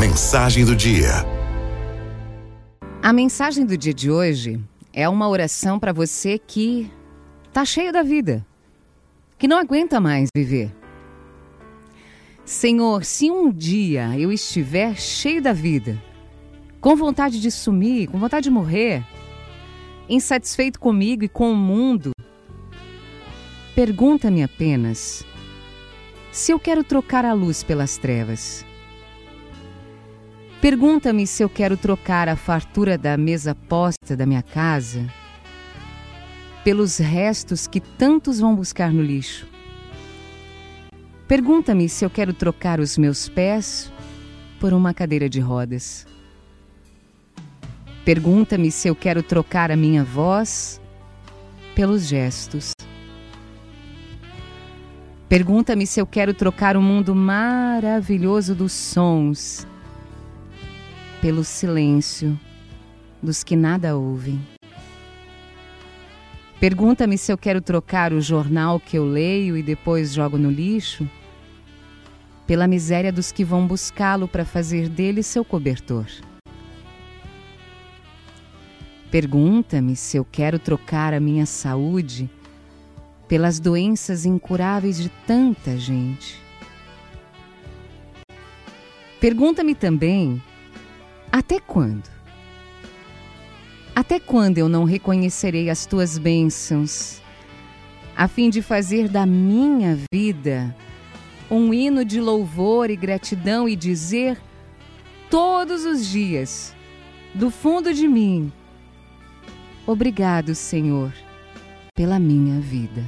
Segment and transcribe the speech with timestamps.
[0.00, 1.10] Mensagem do dia.
[3.02, 4.58] A mensagem do dia de hoje
[4.94, 6.90] é uma oração para você que
[7.52, 8.42] tá cheio da vida,
[9.36, 10.74] que não aguenta mais viver.
[12.46, 16.02] Senhor, se um dia eu estiver cheio da vida,
[16.80, 19.04] com vontade de sumir, com vontade de morrer,
[20.08, 22.12] insatisfeito comigo e com o mundo,
[23.74, 25.26] pergunta-me apenas
[26.32, 28.64] se eu quero trocar a luz pelas trevas.
[30.60, 35.10] Pergunta-me se eu quero trocar a fartura da mesa posta da minha casa
[36.62, 39.48] pelos restos que tantos vão buscar no lixo.
[41.26, 43.90] Pergunta-me se eu quero trocar os meus pés
[44.60, 46.06] por uma cadeira de rodas.
[48.04, 50.78] Pergunta-me se eu quero trocar a minha voz
[51.74, 52.72] pelos gestos.
[55.26, 59.66] Pergunta-me se eu quero trocar o mundo maravilhoso dos sons
[61.20, 62.38] pelo silêncio
[63.22, 64.40] dos que nada ouvem.
[66.58, 71.08] Pergunta-me se eu quero trocar o jornal que eu leio e depois jogo no lixo
[72.46, 76.06] pela miséria dos que vão buscá-lo para fazer dele seu cobertor.
[79.10, 82.28] Pergunta-me se eu quero trocar a minha saúde
[83.28, 86.40] pelas doenças incuráveis de tanta gente.
[89.20, 90.42] Pergunta-me também:
[91.30, 92.08] até quando?
[93.94, 97.20] Até quando eu não reconhecerei as tuas bênçãos,
[98.16, 100.74] a fim de fazer da minha vida
[101.50, 104.40] um hino de louvor e gratidão e dizer
[105.28, 106.74] todos os dias,
[107.34, 108.52] do fundo de mim:
[109.86, 111.12] Obrigado, Senhor,
[111.94, 113.04] pela minha vida.